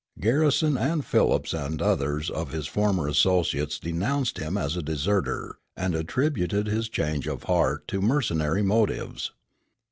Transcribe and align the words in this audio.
Garrison 0.19 0.77
and 0.79 1.05
Phillips 1.05 1.53
and 1.53 1.79
others 1.79 2.31
of 2.31 2.49
his 2.51 2.65
former 2.65 3.07
associates 3.07 3.77
denounced 3.77 4.39
him 4.39 4.57
as 4.57 4.75
a 4.75 4.81
deserter, 4.81 5.59
and 5.77 5.93
attributed 5.93 6.65
his 6.65 6.89
change 6.89 7.27
of 7.27 7.43
heart 7.43 7.87
to 7.89 8.01
mercenary 8.01 8.63
motives. 8.63 9.31